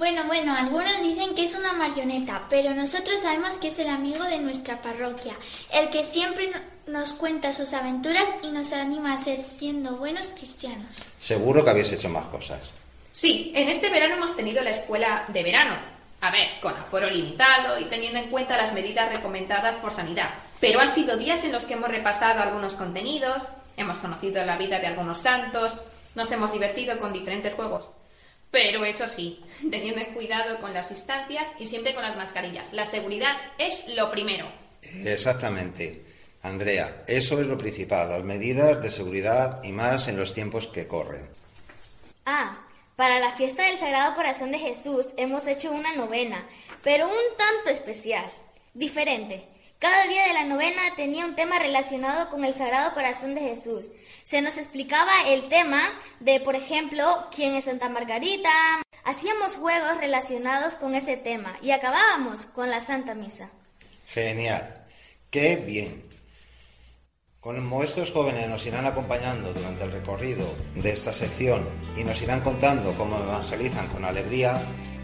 [0.00, 4.24] Bueno, bueno, algunos dicen que es una marioneta, pero nosotros sabemos que es el amigo
[4.24, 5.34] de nuestra parroquia,
[5.74, 6.50] el que siempre
[6.86, 10.86] nos cuenta sus aventuras y nos anima a ser siendo buenos cristianos.
[11.18, 12.70] Seguro que habéis hecho más cosas.
[13.12, 15.74] Sí, en este verano hemos tenido la escuela de verano,
[16.22, 20.30] a ver, con aforo limitado y teniendo en cuenta las medidas recomendadas por sanidad.
[20.60, 24.80] Pero han sido días en los que hemos repasado algunos contenidos, hemos conocido la vida
[24.80, 25.82] de algunos santos,
[26.14, 27.90] nos hemos divertido con diferentes juegos.
[28.50, 32.72] Pero eso sí, teniendo en cuidado con las distancias y siempre con las mascarillas.
[32.72, 34.46] La seguridad es lo primero.
[35.04, 36.04] Exactamente.
[36.42, 40.88] Andrea, eso es lo principal, las medidas de seguridad y más en los tiempos que
[40.88, 41.28] corren.
[42.24, 42.64] Ah,
[42.96, 46.46] para la fiesta del Sagrado Corazón de Jesús hemos hecho una novena,
[46.82, 48.24] pero un tanto especial,
[48.72, 49.46] diferente.
[49.80, 53.92] Cada día de la novena tenía un tema relacionado con el Sagrado Corazón de Jesús.
[54.22, 55.80] Se nos explicaba el tema
[56.20, 57.02] de, por ejemplo,
[57.34, 58.50] quién es Santa Margarita.
[59.04, 63.48] Hacíamos juegos relacionados con ese tema y acabábamos con la Santa Misa.
[64.06, 64.84] Genial.
[65.30, 66.04] Qué bien.
[67.40, 71.66] Como estos jóvenes nos irán acompañando durante el recorrido de esta sección
[71.96, 74.60] y nos irán contando cómo evangelizan con alegría,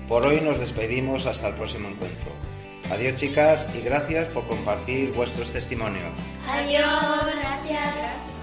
[0.06, 2.55] por hoy nos despedimos hasta el próximo encuentro.
[2.90, 6.12] Adiós chicas y gracias por compartir vuestros testimonios.
[6.48, 8.36] Adiós, gracias.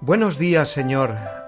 [0.00, 1.35] Buenos días, Señor.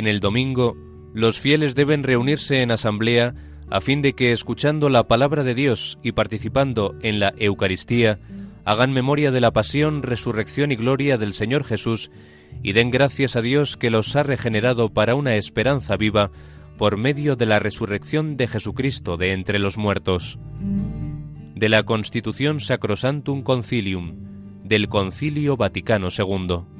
[0.00, 0.78] En el domingo,
[1.12, 3.34] los fieles deben reunirse en asamblea
[3.68, 8.18] a fin de que, escuchando la palabra de Dios y participando en la Eucaristía,
[8.64, 12.10] hagan memoria de la pasión, resurrección y gloria del Señor Jesús
[12.62, 16.30] y den gracias a Dios que los ha regenerado para una esperanza viva
[16.78, 20.38] por medio de la resurrección de Jesucristo de entre los muertos.
[21.54, 24.16] De la Constitución Sacrosantum Concilium,
[24.64, 26.79] del Concilio Vaticano II.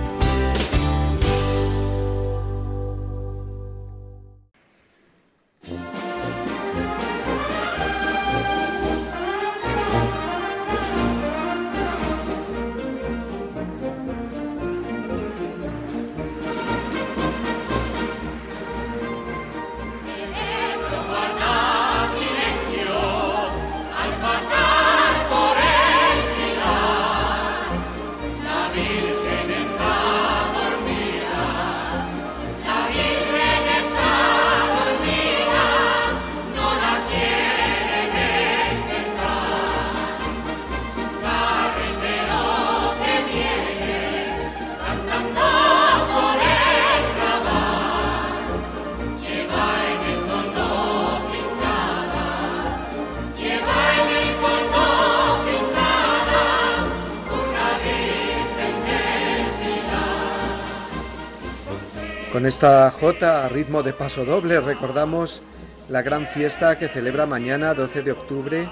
[62.51, 65.41] Esta jota a ritmo de paso doble recordamos
[65.87, 68.69] la gran fiesta que celebra mañana 12 de octubre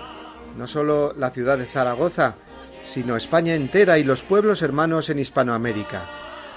[0.57, 2.35] no solo la ciudad de Zaragoza,
[2.83, 6.09] sino España entera y los pueblos hermanos en Hispanoamérica,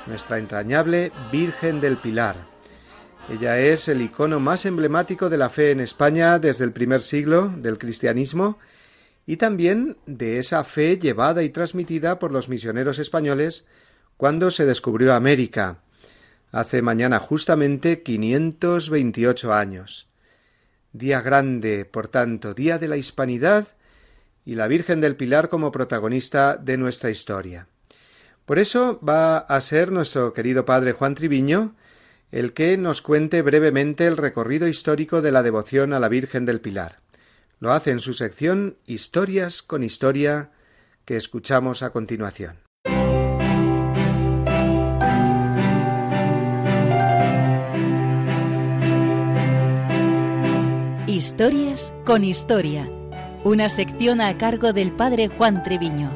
[0.09, 2.35] nuestra entrañable Virgen del Pilar.
[3.31, 7.53] Ella es el icono más emblemático de la fe en España desde el primer siglo
[7.57, 8.59] del cristianismo
[9.27, 13.69] y también de esa fe llevada y transmitida por los misioneros españoles
[14.17, 15.83] cuando se descubrió América,
[16.53, 20.09] hace mañana justamente 528 años.
[20.93, 23.67] Día grande, por tanto, día de la hispanidad
[24.45, 27.67] y la Virgen del Pilar como protagonista de nuestra historia.
[28.45, 31.75] Por eso va a ser nuestro querido padre Juan Triviño
[32.33, 36.63] el que nos cuente brevemente el recorrido histórico de la devoción a la Virgen del
[36.63, 36.97] Pilar.
[37.61, 40.51] Lo hace en su sección Historias con Historia
[41.05, 42.57] que escuchamos a continuación.
[51.23, 52.91] Historias con Historia,
[53.45, 56.11] una sección a cargo del padre Juan Treviño.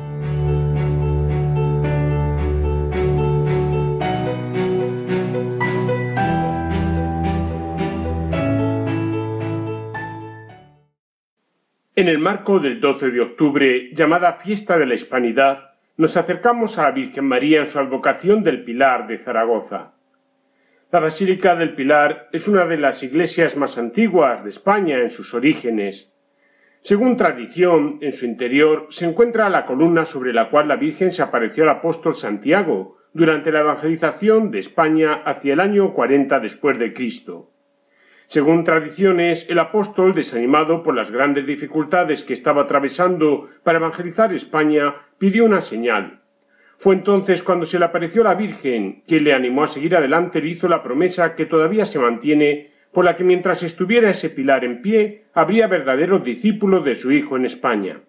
[11.95, 16.83] En el marco del 12 de octubre, llamada Fiesta de la Hispanidad, nos acercamos a
[16.83, 19.96] la Virgen María en su advocación del Pilar de Zaragoza.
[20.97, 25.35] La Basílica del Pilar es una de las iglesias más antiguas de España en sus
[25.35, 26.17] orígenes.
[26.81, 31.21] Según tradición, en su interior se encuentra la columna sobre la cual la Virgen se
[31.21, 36.95] apareció al apóstol Santiago durante la evangelización de España hacia el año 40 después de
[36.95, 37.51] Cristo.
[38.27, 44.95] Según tradiciones, el apóstol, desanimado por las grandes dificultades que estaba atravesando para evangelizar España,
[45.19, 46.23] pidió una señal,
[46.79, 50.43] fue entonces cuando se le apareció la Virgen, quien le animó a seguir adelante y
[50.43, 54.65] le hizo la promesa que todavía se mantiene, por la que mientras estuviera ese pilar
[54.65, 58.01] en pie, habría verdaderos discípulos de su Hijo en España.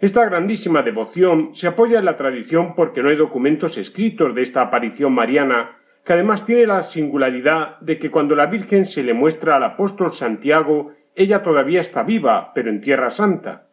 [0.00, 4.62] Esta grandísima devoción se apoya en la tradición porque no hay documentos escritos de esta
[4.62, 9.56] aparición mariana, que además tiene la singularidad de que cuando la Virgen se le muestra
[9.56, 13.68] al apóstol Santiago, ella todavía está viva, pero en Tierra Santa.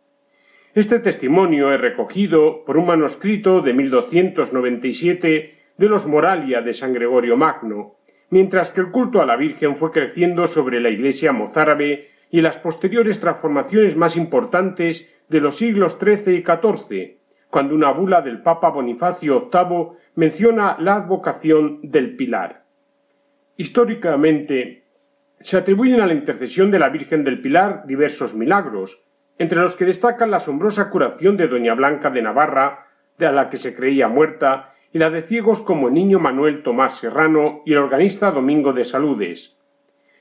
[0.75, 7.35] Este testimonio es recogido por un manuscrito de 1297 de los Moralia de San Gregorio
[7.35, 7.95] Magno,
[8.29, 12.59] mientras que el culto a la Virgen fue creciendo sobre la Iglesia mozárabe y las
[12.59, 17.17] posteriores transformaciones más importantes de los siglos XIII y XIV,
[17.49, 22.65] cuando una bula del Papa Bonifacio VIII menciona la advocación del Pilar.
[23.57, 24.83] Históricamente,
[25.39, 29.03] se atribuyen a la intercesión de la Virgen del Pilar diversos milagros,
[29.39, 32.87] entre los que destacan la asombrosa curación de Doña Blanca de Navarra,
[33.17, 36.61] de a la que se creía muerta, y la de ciegos como el niño Manuel
[36.61, 39.57] Tomás Serrano y el organista Domingo de Saludes.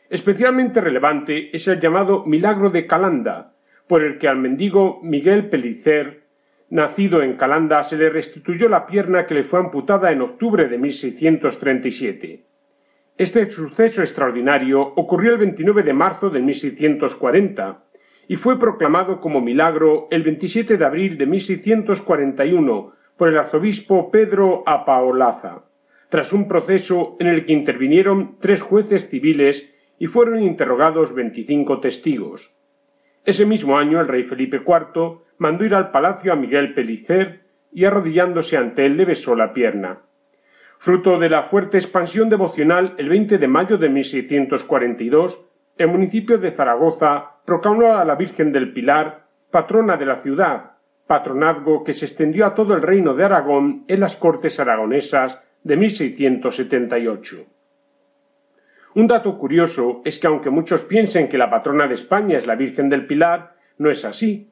[0.08, 3.54] Especialmente relevante es el llamado milagro de Calanda,
[3.88, 6.22] por el que al mendigo Miguel Pelicer,
[6.70, 10.78] nacido en Calanda, se le restituyó la pierna que le fue amputada en octubre de
[10.78, 12.44] 1637.
[13.16, 17.87] Este suceso extraordinario ocurrió el 29 de marzo de 1640
[18.28, 24.62] y fue proclamado como milagro el 27 de abril de 1641 por el arzobispo Pedro
[24.66, 25.64] Apaolaza,
[26.10, 32.54] tras un proceso en el que intervinieron tres jueces civiles y fueron interrogados veinticinco testigos.
[33.24, 37.40] Ese mismo año el rey Felipe IV mandó ir al palacio a Miguel Pelicer
[37.72, 40.00] y arrodillándose ante él le besó la pierna.
[40.78, 45.46] Fruto de la fuerte expansión devocional, el 20 de mayo de 1642,
[45.78, 50.72] el municipio de Zaragoza proclamó a la Virgen del Pilar patrona de la ciudad,
[51.06, 55.78] patronazgo que se extendió a todo el reino de Aragón en las Cortes aragonesas de
[55.78, 57.46] 1678.
[58.96, 62.54] Un dato curioso es que aunque muchos piensen que la patrona de España es la
[62.54, 64.50] Virgen del Pilar, no es así.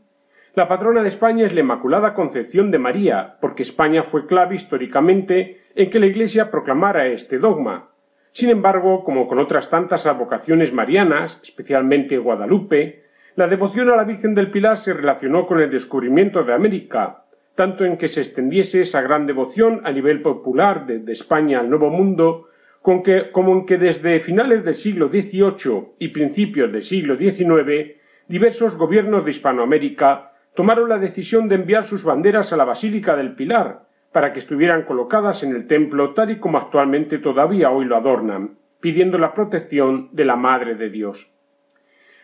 [0.55, 5.67] La patrona de España es la Inmaculada Concepción de María, porque España fue clave históricamente
[5.75, 7.91] en que la Iglesia proclamara este dogma.
[8.37, 14.35] Sin embargo, como con otras tantas advocaciones marianas, especialmente Guadalupe, la devoción a la Virgen
[14.35, 17.25] del Pilar se relacionó con el descubrimiento de América,
[17.55, 21.89] tanto en que se extendiese esa gran devoción a nivel popular de, España al Nuevo
[21.89, 22.49] Mundo,
[22.83, 27.97] como en que desde finales del siglo XVIII y principios del siglo XIX,
[28.29, 33.35] diversos gobiernos de Hispanoamérica tomaron la decisión de enviar sus banderas a la Basílica del
[33.35, 37.97] Pilar, para que estuvieran colocadas en el templo tal y como actualmente todavía hoy lo
[37.97, 41.33] adornan, pidiendo la protección de la Madre de Dios.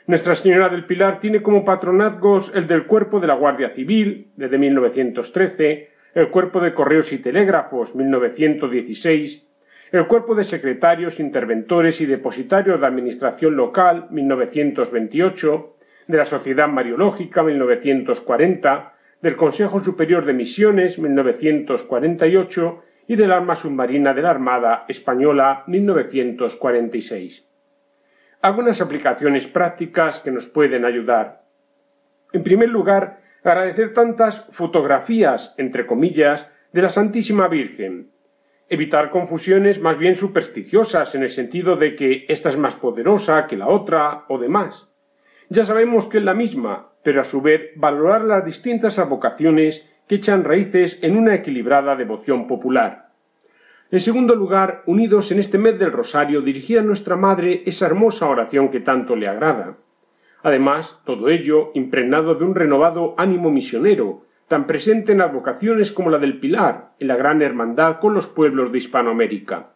[0.07, 4.59] Nuestra Señora del Pilar tiene como patronazgos el del Cuerpo de la Guardia Civil, desde
[4.59, 9.49] 1913, el Cuerpo de Correos y Telégrafos, 1916,
[9.93, 15.77] el Cuerpo de Secretarios, Interventores y Depositarios de Administración Local, 1928,
[16.09, 24.13] de la Sociedad Mariológica, 1940, del Consejo Superior de Misiones, 1948, y del Arma Submarina
[24.13, 27.49] de la Armada Española, 1946
[28.43, 31.45] algunas aplicaciones prácticas que nos pueden ayudar.
[32.33, 38.11] En primer lugar, agradecer tantas fotografías, entre comillas, de la Santísima Virgen.
[38.69, 43.57] Evitar confusiones más bien supersticiosas en el sentido de que esta es más poderosa que
[43.57, 44.89] la otra o demás.
[45.49, 50.17] Ya sabemos que es la misma, pero a su vez valorar las distintas avocaciones que
[50.17, 53.11] echan raíces en una equilibrada devoción popular.
[53.91, 58.27] En segundo lugar, unidos en este mes del Rosario, dirigir a nuestra Madre esa hermosa
[58.27, 59.77] oración que tanto le agrada.
[60.43, 66.19] Además, todo ello impregnado de un renovado ánimo misionero, tan presente en advocaciones como la
[66.19, 69.73] del Pilar, en la gran hermandad con los pueblos de Hispanoamérica.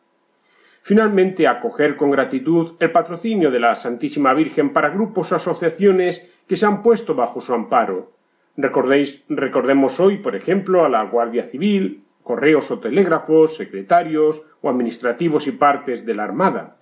[0.86, 6.54] Finalmente, acoger con gratitud el patrocinio de la Santísima Virgen para grupos o asociaciones que
[6.54, 8.12] se han puesto bajo su amparo.
[8.56, 15.48] Recordéis, recordemos hoy, por ejemplo, a la Guardia Civil, correos o telégrafos, secretarios o administrativos
[15.48, 16.76] y partes de la Armada.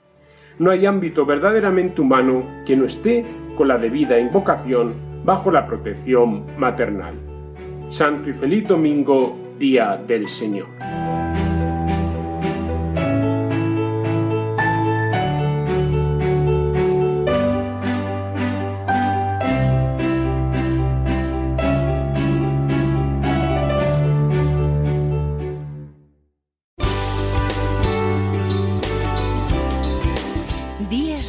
[0.59, 3.25] No hay ámbito verdaderamente humano que no esté
[3.57, 7.15] con la debida invocación bajo la protección maternal.
[7.89, 10.67] Santo y feliz domingo, Día del Señor.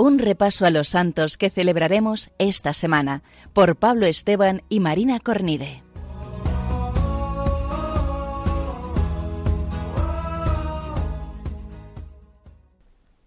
[0.00, 3.22] un repaso a los santos que celebraremos esta semana
[3.52, 5.82] por Pablo Esteban y Marina Cornide.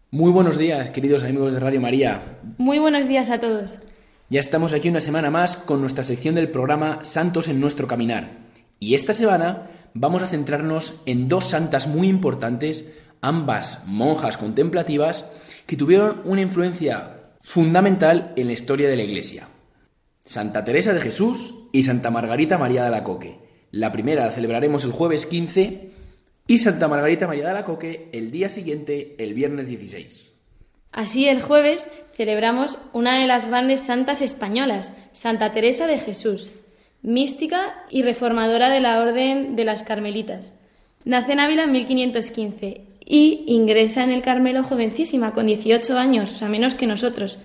[0.09, 2.39] Muy buenos días, queridos amigos de Radio María.
[2.57, 3.79] Muy buenos días a todos.
[4.29, 8.31] Ya estamos aquí una semana más con nuestra sección del programa Santos en nuestro caminar.
[8.79, 12.85] Y esta semana vamos a centrarnos en dos santas muy importantes,
[13.21, 15.25] ambas monjas contemplativas,
[15.65, 19.47] que tuvieron una influencia fundamental en la historia de la Iglesia.
[20.25, 23.39] Santa Teresa de Jesús y Santa Margarita María de la Coque.
[23.71, 25.91] La primera la celebraremos el jueves 15
[26.47, 30.31] y Santa Margarita María de la Coque el día siguiente, el viernes 16.
[30.91, 36.51] Así el jueves celebramos una de las grandes santas españolas, Santa Teresa de Jesús,
[37.01, 40.53] mística y reformadora de la Orden de las Carmelitas.
[41.03, 46.35] Nace en Ávila en 1515 y ingresa en el Carmelo jovencísima, con 18 años, o
[46.35, 47.39] sea, menos que nosotros.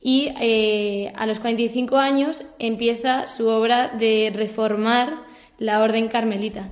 [0.00, 5.24] Y eh, a los 45 años empieza su obra de reformar
[5.58, 6.70] la Orden Carmelita.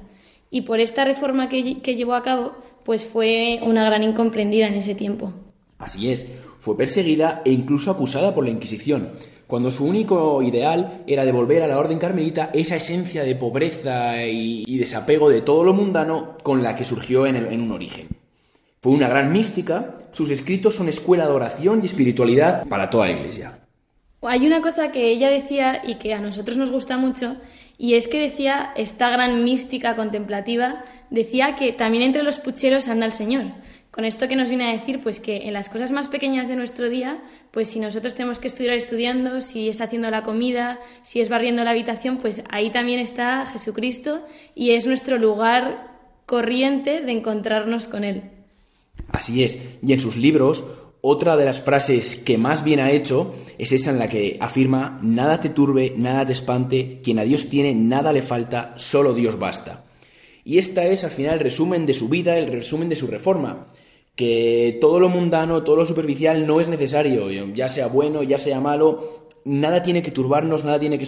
[0.50, 4.74] Y por esta reforma que, que llevó a cabo, pues fue una gran incomprendida en
[4.74, 5.32] ese tiempo.
[5.78, 6.26] Así es,
[6.58, 9.10] fue perseguida e incluso acusada por la Inquisición,
[9.48, 14.78] cuando su único ideal era devolver a la orden carmelita esa esencia de pobreza y,
[14.78, 18.08] desapego de todo lo mundano con la que surgió en, en un origen.
[18.80, 23.12] Fue una gran mística, sus escritos son escuela de oración y espiritualidad para toda la
[23.12, 23.58] Iglesia.
[24.20, 27.36] Hay una cosa que ella decía y que a nosotros nos gusta mucho,
[27.78, 33.06] y es que decía, esta gran mística contemplativa, decía que también entre los pucheros anda
[33.06, 33.44] el Señor.
[33.90, 36.56] Con esto que nos viene a decir, pues que en las cosas más pequeñas de
[36.56, 41.20] nuestro día, pues si nosotros tenemos que estudiar estudiando, si es haciendo la comida, si
[41.20, 47.12] es barriendo la habitación, pues ahí también está Jesucristo y es nuestro lugar corriente de
[47.12, 48.24] encontrarnos con Él.
[49.08, 50.64] Así es, y en sus libros,
[51.00, 54.98] otra de las frases que más bien ha hecho es esa en la que afirma,
[55.02, 59.38] nada te turbe, nada te espante, quien a Dios tiene, nada le falta, solo Dios
[59.38, 59.86] basta.
[60.44, 63.68] Y esta es al final el resumen de su vida, el resumen de su reforma
[64.18, 68.58] que todo lo mundano, todo lo superficial no es necesario, ya sea bueno, ya sea
[68.58, 71.06] malo, nada tiene que turbarnos, nada tiene que,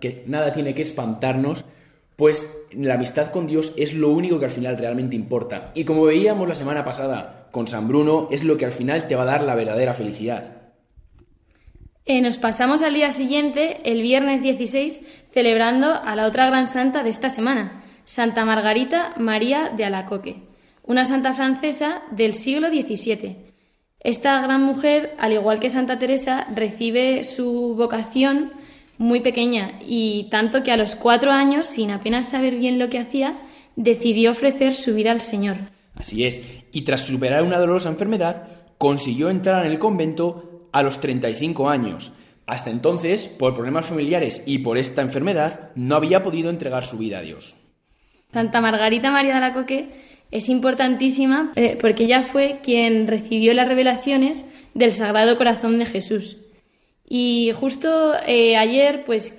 [0.00, 1.64] que, nada tiene que espantarnos,
[2.16, 5.70] pues la amistad con Dios es lo único que al final realmente importa.
[5.76, 9.14] Y como veíamos la semana pasada con San Bruno, es lo que al final te
[9.14, 10.72] va a dar la verdadera felicidad.
[12.06, 17.04] Eh, nos pasamos al día siguiente, el viernes 16, celebrando a la otra gran santa
[17.04, 20.51] de esta semana, Santa Margarita María de Alacoque
[20.82, 23.36] una santa francesa del siglo XVII.
[24.00, 28.52] Esta gran mujer, al igual que Santa Teresa, recibe su vocación
[28.98, 32.98] muy pequeña y tanto que a los cuatro años, sin apenas saber bien lo que
[32.98, 33.36] hacía,
[33.76, 35.56] decidió ofrecer su vida al Señor.
[35.94, 41.00] Así es, y tras superar una dolorosa enfermedad, consiguió entrar en el convento a los
[41.00, 42.12] 35 años.
[42.46, 47.18] Hasta entonces, por problemas familiares y por esta enfermedad, no había podido entregar su vida
[47.18, 47.54] a Dios.
[48.32, 53.68] Santa Margarita María de la Coque es importantísima eh, porque ella fue quien recibió las
[53.68, 56.38] revelaciones del Sagrado Corazón de Jesús.
[57.08, 59.36] Y justo eh, ayer, pues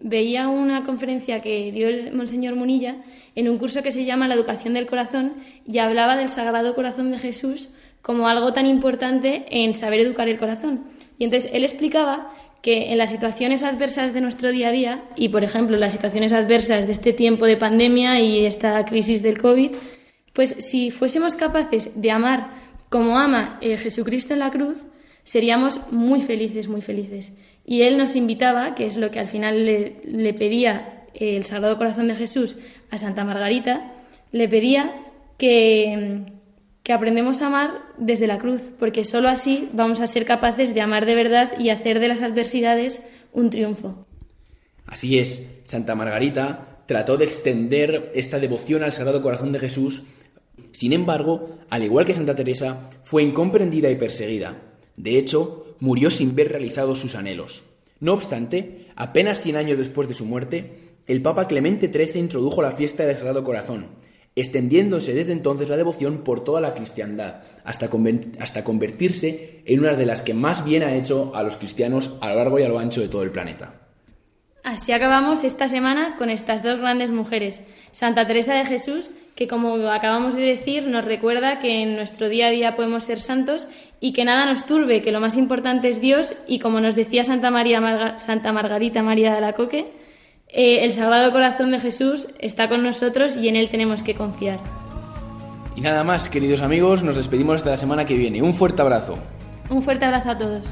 [0.00, 2.96] veía una conferencia que dio el Monseñor Munilla
[3.34, 5.34] en un curso que se llama La Educación del Corazón
[5.66, 7.68] y hablaba del Sagrado Corazón de Jesús
[8.04, 10.84] como algo tan importante en saber educar el corazón.
[11.18, 15.30] Y entonces él explicaba que en las situaciones adversas de nuestro día a día, y
[15.30, 19.72] por ejemplo las situaciones adversas de este tiempo de pandemia y esta crisis del COVID,
[20.34, 22.50] pues si fuésemos capaces de amar
[22.90, 24.84] como ama eh, Jesucristo en la cruz,
[25.22, 27.32] seríamos muy felices, muy felices.
[27.64, 31.78] Y Él nos invitaba, que es lo que al final le, pedía eh, el Sagrado
[31.78, 32.56] Corazón de Jesús
[32.90, 33.92] a Santa Margarita,
[34.32, 34.94] le pedía
[35.38, 36.26] que,
[36.82, 40.80] que aprendemos a amar desde la cruz, porque sólo así vamos a ser capaces de
[40.80, 44.06] amar de verdad y hacer de las adversidades un triunfo.
[44.84, 50.02] Así es, Santa Margarita trató de extender esta devoción al Sagrado Corazón de Jesús
[50.72, 54.62] sin embargo, al igual que Santa Teresa, fue incomprendida y perseguida.
[54.96, 57.64] De hecho, murió sin ver realizados sus anhelos.
[58.00, 62.72] No obstante, apenas 100 años después de su muerte, el Papa Clemente XIII introdujo la
[62.72, 63.88] fiesta del Sagrado Corazón,
[64.36, 67.90] extendiéndose desde entonces la devoción por toda la cristiandad, hasta,
[68.40, 72.30] hasta convertirse en una de las que más bien ha hecho a los cristianos a
[72.30, 73.80] lo largo y a lo ancho de todo el planeta.
[74.62, 77.60] Así acabamos esta semana con estas dos grandes mujeres,
[77.92, 82.48] Santa Teresa de Jesús, que como acabamos de decir nos recuerda que en nuestro día
[82.48, 83.68] a día podemos ser santos
[84.00, 87.24] y que nada nos turbe, que lo más importante es Dios y como nos decía
[87.24, 89.92] Santa, María Santa Margarita María de la Coque,
[90.48, 94.60] eh, el Sagrado Corazón de Jesús está con nosotros y en Él tenemos que confiar.
[95.76, 98.40] Y nada más, queridos amigos, nos despedimos hasta la semana que viene.
[98.42, 99.14] Un fuerte abrazo.
[99.68, 100.62] Un fuerte abrazo a todos.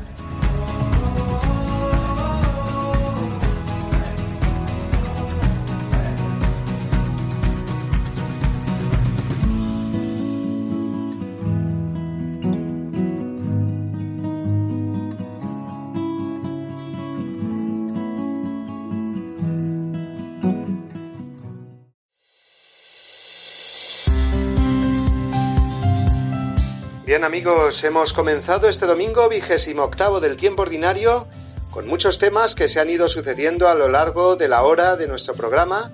[27.13, 31.27] Bien amigos, hemos comenzado este domingo vigésimo octavo del tiempo ordinario
[31.71, 35.09] con muchos temas que se han ido sucediendo a lo largo de la hora de
[35.09, 35.93] nuestro programa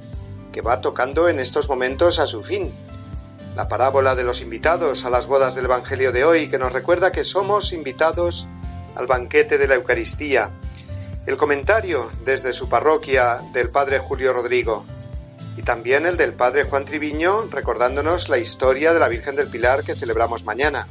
[0.53, 2.73] que va tocando en estos momentos a su fin.
[3.57, 7.11] La parábola de los invitados a las bodas del Evangelio de hoy que nos recuerda
[7.11, 8.47] que somos invitados
[8.95, 10.53] al banquete de la Eucaristía.
[11.27, 14.85] El comentario desde su parroquia del Padre Julio Rodrigo
[15.57, 19.83] y también el del Padre Juan Triviño recordándonos la historia de la Virgen del Pilar
[19.83, 20.87] que celebramos mañana.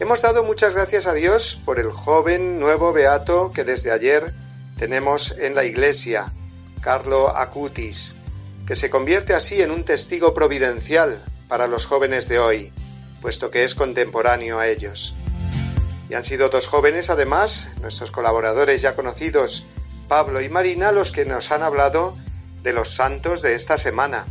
[0.00, 4.34] Hemos dado muchas gracias a Dios por el joven nuevo beato que desde ayer
[4.76, 6.32] tenemos en la iglesia,
[6.80, 8.16] Carlo Acutis,
[8.66, 12.72] que se convierte así en un testigo providencial para los jóvenes de hoy,
[13.20, 15.14] puesto que es contemporáneo a ellos.
[16.08, 19.64] Y han sido dos jóvenes, además, nuestros colaboradores ya conocidos,
[20.08, 22.16] Pablo y Marina, los que nos han hablado
[22.62, 24.26] de los santos de esta semana,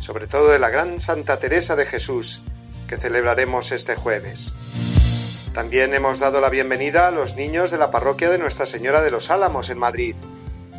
[0.00, 2.42] sobre todo de la gran Santa Teresa de Jesús,
[2.88, 4.52] que celebraremos este jueves.
[5.54, 9.10] También hemos dado la bienvenida a los niños de la parroquia de Nuestra Señora de
[9.10, 10.16] los Álamos en Madrid,